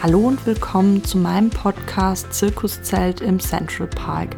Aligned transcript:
Hallo 0.00 0.28
und 0.28 0.46
willkommen 0.46 1.02
zu 1.02 1.18
meinem 1.18 1.50
Podcast 1.50 2.32
Zirkuszelt 2.32 3.20
im 3.20 3.40
Central 3.40 3.88
Park. 3.88 4.36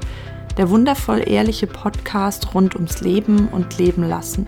Der 0.56 0.70
wundervoll 0.70 1.22
ehrliche 1.28 1.66
Podcast 1.66 2.54
rund 2.54 2.74
ums 2.74 3.02
Leben 3.02 3.46
und 3.48 3.76
Leben 3.76 4.02
lassen. 4.02 4.46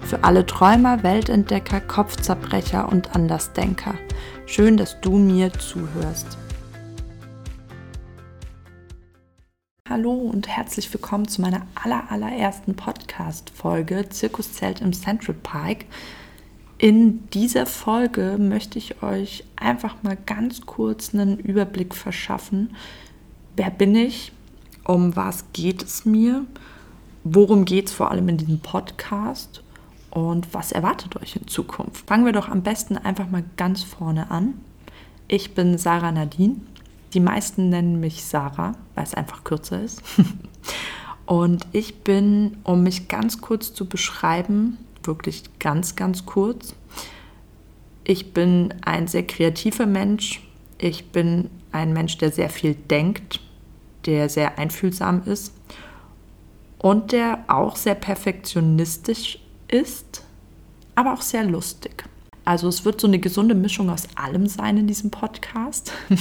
Für 0.00 0.24
alle 0.24 0.46
Träumer, 0.46 1.02
Weltentdecker, 1.02 1.82
Kopfzerbrecher 1.82 2.88
und 2.90 3.14
Andersdenker. 3.14 3.96
Schön, 4.46 4.78
dass 4.78 4.98
du 5.02 5.18
mir 5.18 5.52
zuhörst. 5.52 6.38
Hallo 9.90 10.14
und 10.14 10.48
herzlich 10.48 10.90
willkommen 10.90 11.28
zu 11.28 11.42
meiner 11.42 11.66
aller, 11.74 12.10
allerersten 12.10 12.74
Podcast-Folge 12.74 14.08
Zirkuszelt 14.08 14.80
im 14.80 14.94
Central 14.94 15.36
Park. 15.42 15.84
In 16.78 17.30
dieser 17.30 17.64
Folge 17.64 18.36
möchte 18.38 18.78
ich 18.78 19.02
euch 19.02 19.44
einfach 19.56 20.02
mal 20.02 20.16
ganz 20.26 20.66
kurz 20.66 21.14
einen 21.14 21.38
Überblick 21.38 21.94
verschaffen. 21.94 22.76
Wer 23.56 23.70
bin 23.70 23.94
ich? 23.94 24.32
Um 24.84 25.16
was 25.16 25.46
geht 25.54 25.82
es 25.82 26.04
mir? 26.04 26.44
Worum 27.24 27.64
geht 27.64 27.86
es 27.86 27.92
vor 27.94 28.10
allem 28.10 28.28
in 28.28 28.36
diesem 28.36 28.60
Podcast? 28.60 29.62
Und 30.10 30.52
was 30.52 30.70
erwartet 30.70 31.16
euch 31.16 31.36
in 31.36 31.48
Zukunft? 31.48 32.06
Fangen 32.06 32.26
wir 32.26 32.32
doch 32.32 32.50
am 32.50 32.62
besten 32.62 32.98
einfach 32.98 33.30
mal 33.30 33.44
ganz 33.56 33.82
vorne 33.82 34.30
an. 34.30 34.60
Ich 35.28 35.54
bin 35.54 35.78
Sarah 35.78 36.12
Nadine. 36.12 36.56
Die 37.14 37.20
meisten 37.20 37.70
nennen 37.70 38.00
mich 38.00 38.22
Sarah, 38.22 38.74
weil 38.94 39.04
es 39.04 39.14
einfach 39.14 39.44
kürzer 39.44 39.82
ist. 39.82 40.02
Und 41.26 41.66
ich 41.72 42.02
bin, 42.02 42.58
um 42.64 42.82
mich 42.82 43.08
ganz 43.08 43.40
kurz 43.40 43.72
zu 43.72 43.86
beschreiben, 43.86 44.76
wirklich 45.06 45.44
ganz, 45.58 45.96
ganz 45.96 46.26
kurz. 46.26 46.74
Ich 48.04 48.32
bin 48.32 48.74
ein 48.82 49.08
sehr 49.08 49.26
kreativer 49.26 49.86
Mensch. 49.86 50.40
Ich 50.78 51.10
bin 51.10 51.50
ein 51.72 51.92
Mensch, 51.92 52.18
der 52.18 52.30
sehr 52.30 52.50
viel 52.50 52.74
denkt, 52.74 53.40
der 54.06 54.28
sehr 54.28 54.58
einfühlsam 54.58 55.22
ist 55.24 55.52
und 56.78 57.12
der 57.12 57.44
auch 57.48 57.76
sehr 57.76 57.94
perfektionistisch 57.94 59.38
ist, 59.68 60.22
aber 60.94 61.14
auch 61.14 61.22
sehr 61.22 61.44
lustig. 61.44 62.04
Also 62.44 62.68
es 62.68 62.84
wird 62.84 63.00
so 63.00 63.08
eine 63.08 63.18
gesunde 63.18 63.56
Mischung 63.56 63.90
aus 63.90 64.06
allem 64.14 64.46
sein 64.46 64.76
in 64.76 64.86
diesem 64.86 65.10
Podcast. 65.10 65.92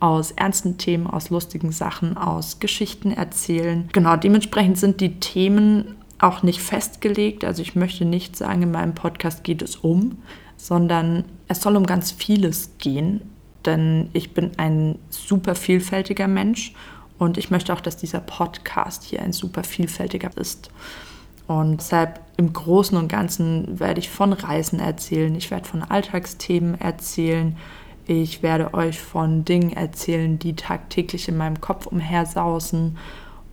aus 0.00 0.30
ernsten 0.30 0.78
Themen, 0.78 1.08
aus 1.08 1.30
lustigen 1.30 1.72
Sachen, 1.72 2.16
aus 2.16 2.60
Geschichten 2.60 3.10
erzählen. 3.10 3.88
Genau, 3.92 4.16
dementsprechend 4.16 4.78
sind 4.78 5.00
die 5.00 5.18
Themen 5.18 5.96
auch 6.20 6.42
nicht 6.42 6.60
festgelegt. 6.60 7.44
Also 7.44 7.62
ich 7.62 7.74
möchte 7.74 8.04
nicht 8.04 8.36
sagen, 8.36 8.62
in 8.62 8.70
meinem 8.70 8.94
Podcast 8.94 9.44
geht 9.44 9.62
es 9.62 9.76
um, 9.76 10.18
sondern 10.56 11.24
es 11.48 11.62
soll 11.62 11.76
um 11.76 11.86
ganz 11.86 12.12
vieles 12.12 12.72
gehen. 12.78 13.22
Denn 13.64 14.10
ich 14.12 14.32
bin 14.32 14.52
ein 14.56 14.98
super 15.10 15.54
vielfältiger 15.54 16.28
Mensch 16.28 16.72
und 17.18 17.36
ich 17.36 17.50
möchte 17.50 17.72
auch, 17.72 17.80
dass 17.80 17.96
dieser 17.96 18.20
Podcast 18.20 19.04
hier 19.04 19.22
ein 19.22 19.32
super 19.32 19.64
vielfältiger 19.64 20.30
ist. 20.36 20.70
Und 21.46 21.78
deshalb 21.78 22.20
im 22.36 22.52
Großen 22.52 22.96
und 22.96 23.08
Ganzen 23.08 23.80
werde 23.80 24.00
ich 24.00 24.08
von 24.08 24.32
Reisen 24.32 24.78
erzählen, 24.78 25.34
ich 25.34 25.50
werde 25.50 25.68
von 25.68 25.82
Alltagsthemen 25.82 26.80
erzählen, 26.80 27.56
ich 28.06 28.42
werde 28.42 28.72
euch 28.72 29.00
von 29.00 29.44
Dingen 29.44 29.72
erzählen, 29.72 30.38
die 30.38 30.56
tagtäglich 30.56 31.28
in 31.28 31.36
meinem 31.36 31.60
Kopf 31.60 31.86
umhersausen 31.86 32.96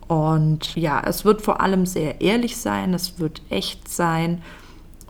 und 0.08 0.74
ja, 0.74 1.02
es 1.04 1.24
wird 1.24 1.42
vor 1.42 1.60
allem 1.60 1.86
sehr 1.86 2.20
ehrlich 2.20 2.56
sein, 2.56 2.94
es 2.94 3.18
wird 3.18 3.42
echt 3.50 3.88
sein 3.88 4.42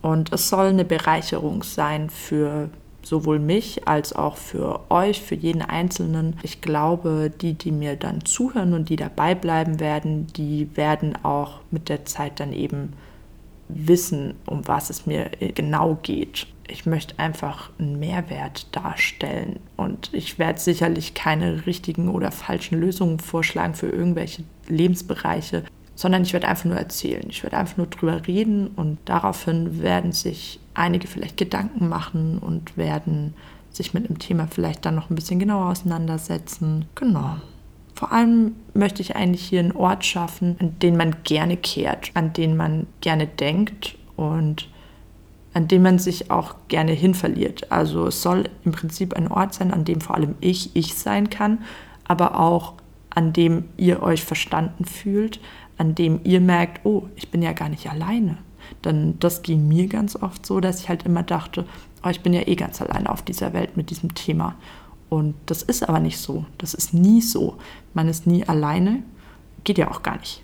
und 0.03 0.33
es 0.33 0.49
soll 0.49 0.67
eine 0.67 0.85
Bereicherung 0.85 1.63
sein 1.63 2.11
für 2.11 2.69
sowohl 3.03 3.39
mich 3.39 3.87
als 3.89 4.13
auch 4.13 4.37
für 4.37 4.81
euch, 4.91 5.23
für 5.23 5.37
jeden 5.37 5.63
Einzelnen. 5.63 6.37
Ich 6.43 6.61
glaube, 6.61 7.31
die, 7.41 7.55
die 7.55 7.73
mir 7.73 7.97
dann 7.97 8.25
zuhören 8.25 8.75
und 8.75 8.91
die 8.91 8.97
dabei 8.97 9.35
bleiben 9.35 9.81
werden, 9.81 10.27
die 10.37 10.77
werden 10.77 11.17
auch 11.23 11.61
mit 11.71 11.89
der 11.89 12.05
Zeit 12.05 12.41
dann 12.41 12.53
eben 12.53 12.93
wissen, 13.69 14.35
um 14.47 14.67
was 14.67 14.91
es 14.91 15.07
mir 15.07 15.31
genau 15.55 15.99
geht 16.03 16.49
ich 16.69 16.87
möchte 16.87 17.19
einfach 17.19 17.71
einen 17.79 17.99
Mehrwert 17.99 18.67
darstellen. 18.73 19.59
Und 19.77 20.11
ich 20.13 20.39
werde 20.39 20.61
sicherlich 20.61 21.15
keine 21.15 21.67
richtigen 21.67 22.09
oder 22.09 22.31
falschen 22.31 22.81
Lösungen 22.81 23.19
vorschlagen 23.19 23.75
für 23.75 23.89
irgendwelche 23.89 24.45
Lebensbereiche, 24.69 25.65
sondern 25.95 26.23
ich 26.23 26.33
werde 26.33 26.49
einfach 26.49 26.67
nur 26.67 26.77
erzählen. 26.77 27.27
Ich 27.29 27.43
werde 27.43 27.57
einfach 27.57 27.77
nur 27.77 27.87
drüber 27.87 28.27
reden 28.27 28.69
und 28.69 28.99
daraufhin 29.05 29.83
werden 29.83 30.13
sich 30.13 30.61
einige 30.75 31.09
vielleicht 31.09 31.37
Gedanken 31.37 31.89
machen 31.89 32.39
und 32.39 32.77
werden 32.77 33.35
sich 33.71 33.95
mit 33.95 34.09
dem 34.09 34.19
Thema 34.19 34.47
vielleicht 34.47 34.85
dann 34.85 34.95
noch 34.95 35.11
ein 35.11 35.15
bisschen 35.15 35.39
genauer 35.39 35.67
auseinandersetzen. 35.67 36.85
Genau. 36.95 37.37
Vor 37.95 38.13
allem 38.13 38.55
möchte 38.75 39.03
ich 39.03 39.17
eigentlich 39.17 39.43
hier 39.43 39.59
einen 39.59 39.73
Ort 39.73 40.05
schaffen, 40.05 40.57
an 40.61 40.79
den 40.79 40.97
man 40.97 41.17
gerne 41.25 41.57
kehrt, 41.57 42.13
an 42.15 42.33
den 42.33 42.57
man 42.57 42.87
gerne 43.01 43.27
denkt 43.27 43.97
und 44.15 44.69
an 45.55 45.69
dem 45.69 45.83
man 45.83 45.99
sich 45.99 46.31
auch 46.31 46.55
gerne 46.69 46.93
hinverliert. 46.93 47.73
Also 47.73 48.07
es 48.07 48.23
soll 48.23 48.45
im 48.65 48.73
Prinzip 48.73 49.15
ein 49.15 49.29
Ort 49.29 49.55
sein, 49.55 49.73
an 49.73 49.85
dem 49.85 50.01
vor 50.01 50.17
allem 50.17 50.35
ich 50.41 50.75
ich 50.77 50.95
sein 50.95 51.31
kann, 51.31 51.63
aber 52.05 52.39
auch 52.39 52.75
an 53.11 53.33
dem 53.33 53.65
ihr 53.77 54.03
euch 54.03 54.23
verstanden 54.25 54.85
fühlt, 54.85 55.41
an 55.77 55.95
dem 55.95 56.21
ihr 56.25 56.41
merkt, 56.41 56.85
oh, 56.85 57.05
ich 57.17 57.31
bin 57.31 57.43
ja 57.43 57.53
gar 57.53 57.69
nicht 57.69 57.91
alleine. 57.91 58.39
Denn 58.85 59.19
das 59.19 59.43
ging 59.43 59.67
mir 59.67 59.87
ganz 59.87 60.17
oft 60.17 60.45
so, 60.45 60.61
dass 60.61 60.81
ich 60.81 60.89
halt 60.89 61.05
immer 61.05 61.23
dachte, 61.23 61.65
oh, 62.05 62.09
ich 62.09 62.21
bin 62.21 62.33
ja 62.33 62.47
eh 62.47 62.55
ganz 62.55 62.83
alleine 62.83 63.11
auf 63.11 63.23
dieser 63.23 63.53
Welt 63.53 63.77
mit 63.77 63.91
diesem 63.91 64.15
Thema. 64.15 64.55
Und 65.09 65.35
das 65.47 65.63
ist 65.63 65.89
aber 65.89 66.01
nicht 66.01 66.19
so. 66.19 66.45
Das 66.59 66.75
ist 66.75 66.93
nie 66.93 67.23
so. 67.23 67.57
Man 67.95 68.09
ist 68.09 68.27
nie 68.27 68.47
alleine. 68.47 69.03
Geht 69.65 69.79
ja 69.79 69.91
auch 69.91 70.03
gar 70.03 70.19
nicht. 70.19 70.43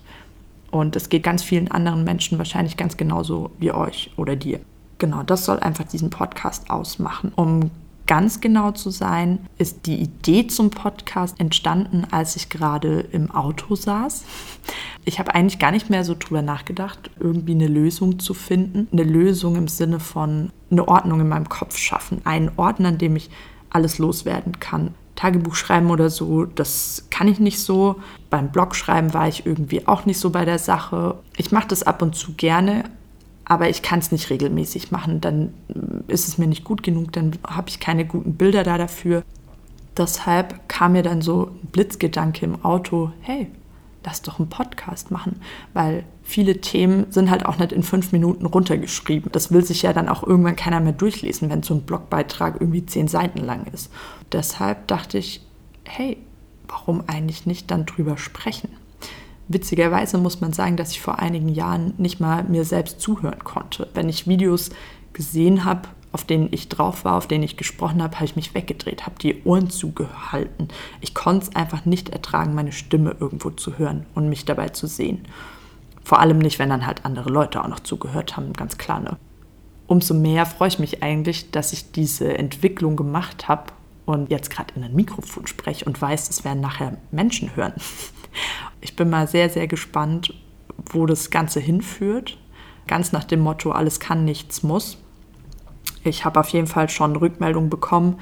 Und 0.71 0.95
es 0.95 1.09
geht 1.09 1.23
ganz 1.23 1.43
vielen 1.43 1.69
anderen 1.69 2.03
Menschen 2.03 2.37
wahrscheinlich 2.37 2.75
ganz 2.75 2.97
genauso 2.97 3.51
wie 3.59 3.71
euch 3.71 4.11
oder 4.17 4.35
dir. 4.35 4.59
Genau, 4.97 5.23
das 5.23 5.45
soll 5.45 5.59
einfach 5.59 5.85
diesen 5.85 6.09
Podcast 6.09 6.69
ausmachen. 6.69 7.31
Um 7.35 7.71
ganz 8.07 8.39
genau 8.39 8.71
zu 8.71 8.89
sein, 8.89 9.39
ist 9.57 9.87
die 9.87 9.95
Idee 9.95 10.47
zum 10.47 10.69
Podcast 10.69 11.39
entstanden, 11.39 12.05
als 12.11 12.35
ich 12.35 12.49
gerade 12.49 12.99
im 13.11 13.31
Auto 13.31 13.75
saß. 13.75 14.23
Ich 15.05 15.19
habe 15.19 15.33
eigentlich 15.33 15.59
gar 15.59 15.71
nicht 15.71 15.89
mehr 15.89 16.03
so 16.03 16.15
drüber 16.17 16.41
nachgedacht, 16.41 17.09
irgendwie 17.19 17.53
eine 17.53 17.67
Lösung 17.67 18.19
zu 18.19 18.33
finden. 18.33 18.87
Eine 18.91 19.03
Lösung 19.03 19.55
im 19.55 19.67
Sinne 19.67 19.99
von 19.99 20.51
eine 20.71 20.87
Ordnung 20.87 21.19
in 21.21 21.29
meinem 21.29 21.49
Kopf 21.49 21.77
schaffen. 21.77 22.21
Einen 22.25 22.51
Ort, 22.57 22.79
an 22.79 22.97
dem 22.97 23.15
ich 23.15 23.29
alles 23.69 23.97
loswerden 23.97 24.59
kann. 24.59 24.93
Tagebuch 25.15 25.55
schreiben 25.55 25.91
oder 25.91 26.09
so, 26.09 26.45
das 26.45 27.07
kann 27.09 27.27
ich 27.27 27.39
nicht 27.39 27.59
so. 27.59 27.95
Beim 28.29 28.51
Blog 28.51 28.75
schreiben 28.75 29.13
war 29.13 29.27
ich 29.27 29.45
irgendwie 29.45 29.87
auch 29.87 30.05
nicht 30.05 30.19
so 30.19 30.29
bei 30.29 30.45
der 30.45 30.59
Sache. 30.59 31.15
Ich 31.37 31.51
mache 31.51 31.69
das 31.69 31.83
ab 31.83 32.01
und 32.01 32.15
zu 32.15 32.33
gerne, 32.33 32.83
aber 33.45 33.69
ich 33.69 33.81
kann 33.81 33.99
es 33.99 34.11
nicht 34.11 34.29
regelmäßig 34.29 34.91
machen. 34.91 35.21
Dann 35.21 35.53
ist 36.07 36.27
es 36.27 36.37
mir 36.37 36.47
nicht 36.47 36.63
gut 36.63 36.83
genug, 36.83 37.11
dann 37.13 37.37
habe 37.47 37.69
ich 37.69 37.79
keine 37.79 38.05
guten 38.05 38.35
Bilder 38.35 38.63
da 38.63 38.77
dafür. 38.77 39.23
Deshalb 39.95 40.67
kam 40.67 40.93
mir 40.93 41.03
dann 41.03 41.21
so 41.21 41.51
ein 41.63 41.67
Blitzgedanke 41.67 42.45
im 42.45 42.65
Auto, 42.65 43.11
hey, 43.21 43.47
lass 44.05 44.21
doch 44.21 44.39
einen 44.39 44.49
Podcast 44.49 45.09
machen, 45.09 45.39
weil 45.73 46.03
viele 46.23 46.59
Themen 46.61 47.05
sind 47.11 47.29
halt 47.29 47.45
auch 47.45 47.57
nicht 47.57 47.71
in 47.71 47.83
fünf 47.83 48.11
Minuten 48.11 48.45
runtergeschrieben. 48.45 49.31
Das 49.31 49.51
will 49.51 49.63
sich 49.63 49.83
ja 49.83 49.93
dann 49.93 50.09
auch 50.09 50.23
irgendwann 50.23 50.55
keiner 50.55 50.79
mehr 50.79 50.93
durchlesen, 50.93 51.49
wenn 51.49 51.63
so 51.63 51.73
ein 51.73 51.83
Blogbeitrag 51.83 52.59
irgendwie 52.59 52.85
zehn 52.85 53.07
Seiten 53.07 53.39
lang 53.39 53.65
ist. 53.73 53.91
Deshalb 54.31 54.87
dachte 54.87 55.17
ich, 55.17 55.41
hey, 55.85 56.17
warum 56.67 57.03
eigentlich 57.07 57.45
nicht 57.45 57.71
dann 57.71 57.85
drüber 57.85 58.17
sprechen? 58.17 58.69
Witzigerweise 59.47 60.17
muss 60.17 60.41
man 60.41 60.53
sagen, 60.53 60.75
dass 60.75 60.91
ich 60.91 61.01
vor 61.01 61.19
einigen 61.19 61.49
Jahren 61.49 61.93
nicht 61.97 62.19
mal 62.19 62.43
mir 62.43 62.65
selbst 62.65 62.99
zuhören 62.99 63.43
konnte. 63.43 63.87
Wenn 63.93 64.09
ich 64.09 64.27
Videos 64.27 64.71
gesehen 65.13 65.65
habe, 65.65 65.87
auf 66.11 66.23
denen 66.23 66.47
ich 66.51 66.69
drauf 66.69 67.05
war, 67.05 67.15
auf 67.15 67.27
denen 67.27 67.43
ich 67.43 67.57
gesprochen 67.57 68.01
habe, 68.01 68.15
habe 68.15 68.25
ich 68.25 68.35
mich 68.35 68.55
weggedreht, 68.55 69.05
habe 69.05 69.19
die 69.19 69.43
Ohren 69.43 69.69
zugehalten. 69.69 70.69
Ich 71.01 71.13
konnte 71.13 71.47
es 71.47 71.55
einfach 71.55 71.85
nicht 71.85 72.09
ertragen, 72.09 72.55
meine 72.55 72.71
Stimme 72.71 73.15
irgendwo 73.19 73.49
zu 73.51 73.77
hören 73.77 74.05
und 74.15 74.29
mich 74.29 74.45
dabei 74.45 74.69
zu 74.69 74.87
sehen. 74.87 75.27
Vor 76.03 76.19
allem 76.19 76.39
nicht, 76.39 76.57
wenn 76.57 76.69
dann 76.69 76.87
halt 76.87 77.05
andere 77.05 77.29
Leute 77.29 77.63
auch 77.63 77.67
noch 77.67 77.81
zugehört 77.81 78.37
haben, 78.37 78.53
ganz 78.53 78.77
klar. 78.77 78.99
Ne? 78.99 79.17
Umso 79.87 80.13
mehr 80.13 80.45
freue 80.45 80.69
ich 80.69 80.79
mich 80.79 81.03
eigentlich, 81.03 81.51
dass 81.51 81.73
ich 81.73 81.91
diese 81.91 82.37
Entwicklung 82.37 82.95
gemacht 82.95 83.47
habe 83.47 83.65
und 84.05 84.29
jetzt 84.29 84.49
gerade 84.49 84.73
in 84.75 84.83
ein 84.83 84.95
Mikrofon 84.95 85.47
spreche 85.47 85.85
und 85.85 86.01
weiß, 86.01 86.29
es 86.29 86.43
werden 86.43 86.61
nachher 86.61 86.97
Menschen 87.11 87.55
hören. 87.55 87.73
Ich 88.81 88.95
bin 88.95 89.09
mal 89.09 89.27
sehr, 89.27 89.49
sehr 89.49 89.67
gespannt, 89.67 90.33
wo 90.91 91.05
das 91.05 91.31
Ganze 91.31 91.59
hinführt. 91.59 92.37
Ganz 92.85 93.11
nach 93.11 93.23
dem 93.23 93.39
Motto, 93.39 93.71
alles 93.71 93.99
kann, 93.99 94.25
nichts 94.25 94.61
muss. 94.61 94.97
Ich 96.03 96.23
habe 96.23 96.39
auf 96.39 96.49
jeden 96.49 96.67
Fall 96.67 96.89
schon 96.89 97.15
Rückmeldungen 97.15 97.69
bekommen 97.69 98.19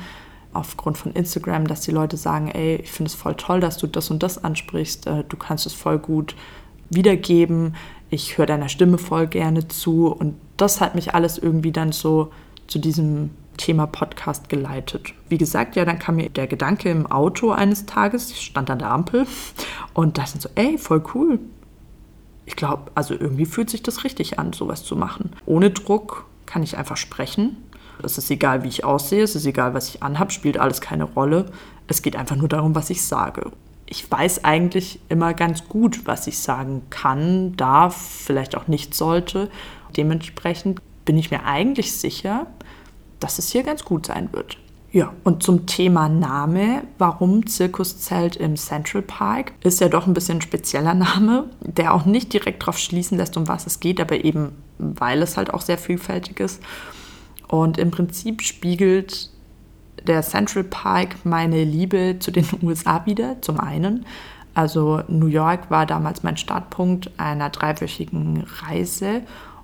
aufgrund 0.53 0.97
von 0.97 1.13
Instagram, 1.13 1.68
dass 1.68 1.81
die 1.81 1.91
Leute 1.91 2.15
sagen, 2.15 2.50
ey, 2.50 2.75
ich 2.75 2.91
finde 2.91 3.09
es 3.09 3.15
voll 3.15 3.36
toll, 3.36 3.59
dass 3.59 3.77
du 3.77 3.88
das 3.88 4.12
und 4.12 4.24
das 4.24 4.44
ansprichst, 4.44 5.07
äh, 5.07 5.24
du 5.27 5.36
kannst 5.36 5.65
es 5.65 5.74
voll 5.74 5.97
gut 6.00 6.36
wiedergeben, 6.89 7.75
ich 8.09 8.38
höre 8.38 8.45
deiner 8.45 8.69
Stimme 8.69 9.00
voll 9.00 9.27
gerne 9.27 9.68
zu 9.68 10.07
und 10.07 10.36
das 10.57 10.79
hat 10.79 10.95
mich 10.95 11.15
alles 11.15 11.39
irgendwie 11.39 11.71
dann 11.71 11.91
so 11.91 12.31
zu 12.68 12.77
diesem 12.77 13.31
Thema 13.57 13.88
Podcast 13.88 14.50
geleitet. 14.50 15.13
Wie 15.29 15.38
gesagt, 15.38 15.75
ja, 15.75 15.85
dann 15.85 16.00
kam 16.00 16.17
mir 16.17 16.29
der 16.29 16.47
Gedanke 16.47 16.89
im 16.89 17.05
Auto 17.05 17.51
eines 17.51 17.85
Tages, 17.85 18.31
ich 18.31 18.41
stand 18.41 18.69
an 18.69 18.79
der 18.79 18.91
Ampel 18.91 19.27
und 19.94 20.17
dachte 20.17 20.39
so, 20.39 20.50
ey, 20.55 20.77
voll 20.77 21.03
cool. 21.13 21.39
Ich 22.45 22.55
glaube, 22.55 22.91
also 22.95 23.13
irgendwie 23.13 23.45
fühlt 23.45 23.69
sich 23.69 23.83
das 23.83 24.03
richtig 24.03 24.39
an, 24.39 24.53
sowas 24.53 24.83
zu 24.83 24.95
machen. 24.95 25.31
Ohne 25.45 25.71
Druck 25.71 26.25
kann 26.45 26.63
ich 26.63 26.77
einfach 26.77 26.97
sprechen. 26.97 27.57
Es 28.03 28.17
ist 28.17 28.29
egal, 28.31 28.63
wie 28.63 28.67
ich 28.67 28.83
aussehe, 28.83 29.23
es 29.23 29.35
ist 29.35 29.45
egal, 29.45 29.73
was 29.73 29.89
ich 29.89 30.03
anhabe, 30.03 30.31
spielt 30.31 30.57
alles 30.57 30.81
keine 30.81 31.05
Rolle. 31.05 31.45
Es 31.88 32.01
geht 32.01 32.15
einfach 32.15 32.35
nur 32.35 32.50
darum, 32.50 32.75
was 32.75 32.89
ich 32.89 33.03
sage. 33.03 33.51
Ich 33.85 34.09
weiß 34.09 34.44
eigentlich 34.44 35.00
immer 35.09 35.33
ganz 35.33 35.67
gut, 35.67 36.01
was 36.05 36.27
ich 36.27 36.39
sagen 36.39 36.81
kann, 36.89 37.55
darf, 37.55 37.95
vielleicht 37.95 38.57
auch 38.57 38.67
nicht 38.67 38.94
sollte. 38.95 39.50
Dementsprechend 39.95 40.81
bin 41.05 41.17
ich 41.17 41.31
mir 41.31 41.45
eigentlich 41.45 41.94
sicher, 41.94 42.47
dass 43.24 43.40
es 43.40 43.50
hier 43.50 43.64
ganz 43.64 43.84
gut 43.86 44.06
sein 44.06 44.30
wird. 44.31 44.58
Ja, 44.92 45.12
und 45.24 45.42
zum 45.42 45.66
Thema 45.66 46.08
Name, 46.08 46.84
warum 47.00 47.48
Zirkuszelt 47.48 48.36
im 48.36 48.56
Central 48.58 49.02
Park, 49.02 49.54
ist 49.64 49.81
ja 49.81 49.90
doch 49.90 50.06
ein 50.06 50.14
bisschen 50.14 50.38
ein 50.38 50.42
spezieller 50.42 50.94
Name, 50.94 51.46
der 51.62 51.96
auch 51.96 52.06
nicht 52.06 52.31
direkt 52.31 52.62
darauf 52.62 52.78
schließen 52.78 53.18
lässt, 53.18 53.36
um 53.36 53.48
was 53.48 53.66
es 53.66 53.80
geht, 53.80 54.00
aber 54.00 54.24
eben 54.24 54.52
weil 54.78 55.24
es 55.24 55.36
halt 55.36 55.52
auch 55.52 55.62
sehr 55.62 55.80
vielfältig 55.80 56.40
ist. 56.40 56.62
Und 57.48 57.80
im 57.80 57.90
Prinzip 57.90 58.44
spiegelt 58.44 59.31
der 60.06 60.22
Central 60.22 60.64
Park 60.64 61.16
meine 61.24 61.64
Liebe 61.64 62.18
zu 62.20 62.30
den 62.30 62.46
USA 62.62 63.06
wieder, 63.08 63.42
zum 63.42 63.60
einen. 63.60 64.06
Also 64.54 65.02
New 65.08 65.28
York 65.28 65.72
war 65.72 65.88
damals 65.88 66.22
mein 66.22 66.38
Startpunkt 66.38 67.10
einer 67.18 67.50
dreiwöchigen 67.50 68.46
Reise. 68.62 69.22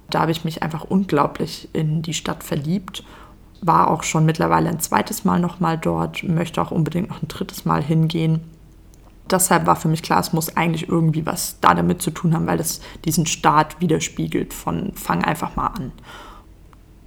Da 0.09 0.21
habe 0.21 0.31
ich 0.31 0.43
mich 0.43 0.63
einfach 0.63 0.85
unglaublich 0.85 1.69
in 1.73 2.01
die 2.01 2.15
Stadt 2.15 2.43
verliebt 2.43 3.03
war 3.61 3.89
auch 3.89 4.03
schon 4.03 4.25
mittlerweile 4.25 4.69
ein 4.69 4.79
zweites 4.79 5.25
Mal 5.25 5.39
nochmal 5.39 5.77
dort, 5.77 6.23
möchte 6.23 6.61
auch 6.61 6.71
unbedingt 6.71 7.09
noch 7.09 7.21
ein 7.21 7.27
drittes 7.27 7.65
Mal 7.65 7.83
hingehen. 7.83 8.41
Deshalb 9.29 9.67
war 9.67 9.75
für 9.75 9.87
mich 9.87 10.01
klar, 10.01 10.19
es 10.19 10.33
muss 10.33 10.57
eigentlich 10.57 10.89
irgendwie 10.89 11.25
was 11.25 11.59
da 11.61 11.73
damit 11.73 12.01
zu 12.01 12.11
tun 12.11 12.33
haben, 12.33 12.47
weil 12.47 12.59
es 12.59 12.81
diesen 13.05 13.25
Start 13.25 13.79
widerspiegelt 13.79 14.53
von 14.53 14.93
fang 14.95 15.23
einfach 15.23 15.55
mal 15.55 15.67
an. 15.67 15.91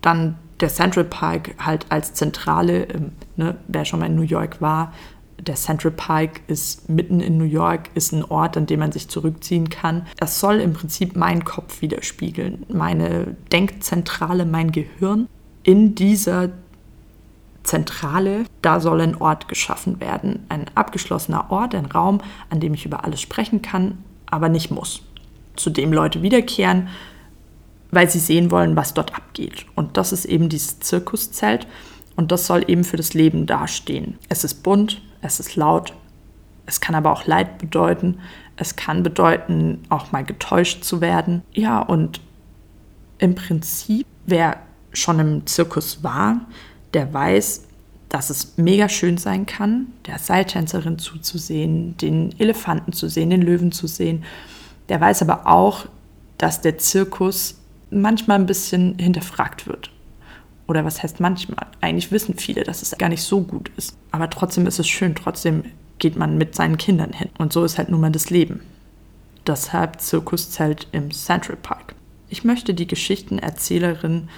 Dann 0.02 0.38
der 0.60 0.68
Central 0.68 1.04
Park 1.04 1.54
halt 1.58 1.86
als 1.88 2.14
Zentrale, 2.14 2.84
ähm, 2.84 3.12
ne, 3.36 3.56
wer 3.66 3.84
schon 3.84 4.00
mal 4.00 4.06
in 4.06 4.14
New 4.14 4.22
York 4.22 4.60
war, 4.60 4.92
der 5.46 5.56
Central 5.56 5.90
Park 5.90 6.40
ist 6.46 6.88
mitten 6.88 7.20
in 7.20 7.36
New 7.36 7.44
York, 7.44 7.90
ist 7.94 8.12
ein 8.12 8.24
Ort, 8.24 8.56
an 8.56 8.66
dem 8.66 8.78
man 8.78 8.92
sich 8.92 9.08
zurückziehen 9.08 9.70
kann. 9.70 10.06
Das 10.16 10.38
soll 10.38 10.60
im 10.60 10.72
Prinzip 10.72 11.16
meinen 11.16 11.44
Kopf 11.44 11.82
widerspiegeln, 11.82 12.64
meine 12.68 13.36
Denkzentrale, 13.50 14.44
mein 14.44 14.70
Gehirn 14.70 15.28
in 15.62 15.94
dieser 15.94 16.50
Zentrale, 17.62 18.44
da 18.60 18.80
soll 18.80 19.00
ein 19.00 19.20
Ort 19.20 19.48
geschaffen 19.48 20.00
werden. 20.00 20.44
Ein 20.48 20.66
abgeschlossener 20.74 21.50
Ort, 21.50 21.74
ein 21.74 21.86
Raum, 21.86 22.20
an 22.50 22.60
dem 22.60 22.74
ich 22.74 22.84
über 22.84 23.04
alles 23.04 23.20
sprechen 23.20 23.62
kann, 23.62 23.98
aber 24.26 24.48
nicht 24.48 24.70
muss. 24.70 25.02
Zu 25.54 25.70
dem 25.70 25.92
Leute 25.92 26.22
wiederkehren, 26.22 26.88
weil 27.90 28.10
sie 28.10 28.18
sehen 28.18 28.50
wollen, 28.50 28.74
was 28.74 28.94
dort 28.94 29.14
abgeht. 29.14 29.66
Und 29.74 29.96
das 29.96 30.12
ist 30.12 30.24
eben 30.24 30.48
dieses 30.48 30.80
Zirkuszelt 30.80 31.66
und 32.16 32.32
das 32.32 32.46
soll 32.46 32.64
eben 32.68 32.84
für 32.84 32.96
das 32.96 33.14
Leben 33.14 33.46
dastehen. 33.46 34.18
Es 34.28 34.44
ist 34.44 34.62
bunt, 34.62 35.00
es 35.20 35.38
ist 35.38 35.54
laut, 35.56 35.94
es 36.66 36.80
kann 36.80 36.94
aber 36.94 37.12
auch 37.12 37.26
Leid 37.26 37.58
bedeuten. 37.58 38.20
Es 38.56 38.76
kann 38.76 39.02
bedeuten, 39.02 39.82
auch 39.88 40.12
mal 40.12 40.24
getäuscht 40.24 40.84
zu 40.84 41.00
werden. 41.00 41.42
Ja, 41.52 41.80
und 41.80 42.20
im 43.18 43.34
Prinzip, 43.34 44.06
wer 44.26 44.58
schon 44.92 45.18
im 45.18 45.46
Zirkus 45.46 46.02
war, 46.02 46.40
der 46.94 47.12
weiß, 47.12 47.64
dass 48.08 48.28
es 48.28 48.58
mega 48.58 48.88
schön 48.88 49.16
sein 49.16 49.46
kann, 49.46 49.86
der 50.06 50.18
Seiltänzerin 50.18 50.98
zuzusehen, 50.98 51.96
den 51.96 52.38
Elefanten 52.38 52.92
zu 52.92 53.08
sehen, 53.08 53.30
den 53.30 53.40
Löwen 53.40 53.72
zu 53.72 53.86
sehen. 53.86 54.24
Der 54.90 55.00
weiß 55.00 55.22
aber 55.22 55.46
auch, 55.46 55.86
dass 56.36 56.60
der 56.60 56.76
Zirkus 56.76 57.58
manchmal 57.90 58.38
ein 58.38 58.46
bisschen 58.46 58.98
hinterfragt 58.98 59.66
wird. 59.66 59.90
Oder 60.66 60.84
was 60.84 61.02
heißt 61.02 61.20
manchmal? 61.20 61.66
Eigentlich 61.80 62.12
wissen 62.12 62.36
viele, 62.36 62.64
dass 62.64 62.82
es 62.82 62.96
gar 62.98 63.08
nicht 63.08 63.22
so 63.22 63.40
gut 63.40 63.70
ist. 63.76 63.96
Aber 64.10 64.28
trotzdem 64.28 64.66
ist 64.66 64.78
es 64.78 64.88
schön, 64.88 65.14
trotzdem 65.14 65.64
geht 65.98 66.16
man 66.16 66.36
mit 66.36 66.54
seinen 66.54 66.78
Kindern 66.78 67.12
hin. 67.12 67.30
Und 67.38 67.52
so 67.52 67.64
ist 67.64 67.78
halt 67.78 67.88
nun 67.88 68.00
mal 68.00 68.12
das 68.12 68.30
Leben. 68.30 68.60
Deshalb 69.46 70.00
Zirkuszelt 70.00 70.86
im 70.92 71.10
Central 71.10 71.56
Park. 71.56 71.94
Ich 72.28 72.44
möchte 72.44 72.74
die 72.74 72.86
Geschichtenerzählerin 72.86 74.28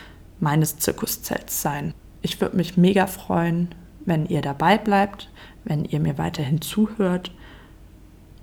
meines 0.44 0.78
Zirkuszelts 0.78 1.60
sein. 1.60 1.92
Ich 2.22 2.40
würde 2.40 2.56
mich 2.56 2.76
mega 2.76 3.08
freuen, 3.08 3.74
wenn 4.04 4.26
ihr 4.26 4.42
dabei 4.42 4.78
bleibt, 4.78 5.28
wenn 5.64 5.84
ihr 5.84 5.98
mir 5.98 6.18
weiterhin 6.18 6.60
zuhört 6.60 7.32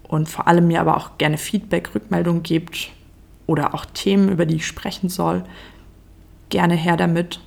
und 0.03 0.27
vor 0.27 0.47
allem 0.47 0.67
mir 0.67 0.81
aber 0.81 0.97
auch 0.97 1.17
gerne 1.17 1.37
Feedback, 1.37 1.95
Rückmeldung 1.95 2.43
gebt 2.43 2.89
oder 3.47 3.73
auch 3.73 3.85
Themen, 3.85 4.29
über 4.29 4.45
die 4.45 4.55
ich 4.55 4.67
sprechen 4.67 5.07
soll. 5.07 5.43
Gerne 6.49 6.75
her 6.75 6.97
damit. 6.97 7.39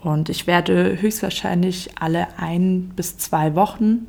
Und 0.00 0.28
ich 0.28 0.46
werde 0.46 1.00
höchstwahrscheinlich 1.00 1.90
alle 1.98 2.38
ein 2.38 2.92
bis 2.94 3.18
zwei 3.18 3.54
Wochen, 3.54 4.06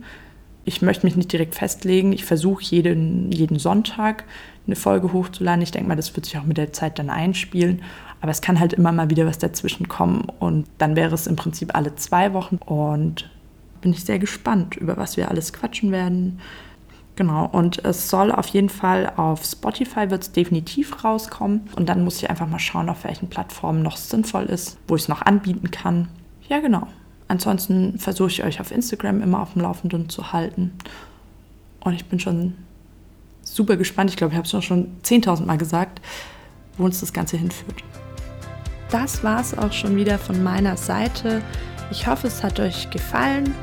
ich 0.68 0.82
möchte 0.82 1.06
mich 1.06 1.16
nicht 1.16 1.32
direkt 1.32 1.54
festlegen, 1.54 2.12
ich 2.12 2.26
versuche 2.26 2.64
jeden, 2.64 3.32
jeden 3.32 3.60
Sonntag 3.60 4.26
eine 4.66 4.76
Folge 4.76 5.14
hochzuladen. 5.14 5.62
Ich 5.62 5.72
denke 5.72 5.88
mal, 5.88 5.96
das 5.96 6.16
wird 6.16 6.26
sich 6.26 6.38
auch 6.40 6.44
mit 6.44 6.58
der 6.58 6.74
Zeit 6.74 6.98
dann 6.98 7.12
einspielen. 7.12 7.84
Aber 8.26 8.32
es 8.32 8.42
kann 8.42 8.60
halt 8.60 8.74
immer 8.74 8.92
mal 8.92 9.12
wieder 9.12 9.28
was 9.28 9.38
dazwischen 9.38 9.88
kommen 9.88 10.26
und 10.40 10.66
dann 10.80 10.96
wäre 10.96 11.14
es 11.14 11.28
im 11.28 11.36
Prinzip 11.36 11.76
alle 11.76 11.94
zwei 11.94 12.34
Wochen 12.34 12.56
und 12.56 13.30
bin 13.82 13.94
ich 13.94 14.04
sehr 14.04 14.18
gespannt, 14.18 14.76
über 14.76 14.98
was 14.98 15.16
wir 15.16 15.30
alles 15.30 15.54
quatschen 15.54 15.92
werden. 15.92 16.40
Genau, 17.16 17.46
und 17.46 17.86
es 17.86 18.10
soll 18.10 18.32
auf 18.32 18.48
jeden 18.48 18.70
Fall 18.70 19.14
auf 19.16 19.46
Spotify 19.46 20.10
wird 20.10 20.24
es 20.24 20.32
definitiv 20.32 21.04
rauskommen. 21.04 21.70
Und 21.76 21.88
dann 21.88 22.04
muss 22.04 22.18
ich 22.18 22.28
einfach 22.28 22.48
mal 22.48 22.58
schauen, 22.58 22.90
auf 22.90 23.04
welchen 23.04 23.30
Plattformen 23.30 23.84
noch 23.84 23.96
sinnvoll 23.96 24.46
ist, 24.46 24.80
wo 24.88 24.96
ich 24.96 25.04
es 25.04 25.08
noch 25.08 25.22
anbieten 25.22 25.70
kann. 25.70 26.08
Ja, 26.50 26.62
genau. 26.62 26.88
Ansonsten 27.28 28.00
versuche 28.00 28.30
ich 28.30 28.44
euch 28.44 28.60
auf 28.60 28.72
Instagram 28.72 29.22
immer 29.22 29.40
auf 29.40 29.54
dem 29.54 29.62
Laufenden 29.62 30.10
zu 30.10 30.34
halten. 30.34 30.72
Und 31.82 31.94
ich 31.94 32.06
bin 32.06 32.20
schon 32.20 32.56
super 33.44 33.78
gespannt. 33.78 34.10
Ich 34.10 34.18
glaube, 34.18 34.34
ich 34.34 34.38
habe 34.40 34.48
es 34.48 34.66
schon 34.66 34.88
10.000 35.04 35.46
Mal 35.46 35.60
gesagt, 35.60 36.02
wo 36.80 36.86
uns 36.86 37.00
das 37.00 37.14
Ganze 37.14 37.38
hinführt 37.38 37.84
das 38.96 39.26
war 39.26 39.42
es 39.42 39.58
auch 39.58 39.74
schon 39.74 39.98
wieder 39.98 40.18
von 40.18 40.42
meiner 40.42 40.78
Seite. 40.78 41.42
Ich 41.92 42.08
hoffe, 42.08 42.28
es 42.28 42.42
hat 42.42 42.62
euch 42.62 42.90
gefallen 42.92 43.54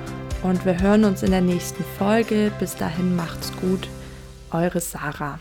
und 0.42 0.66
wir 0.66 0.78
hören 0.78 1.04
uns 1.04 1.22
in 1.22 1.30
der 1.30 1.40
nächsten 1.40 1.82
Folge. 1.96 2.52
Bis 2.60 2.76
dahin 2.76 3.16
macht's 3.16 3.50
gut. 3.56 3.88
Eure 4.50 4.80
Sarah. 4.80 5.40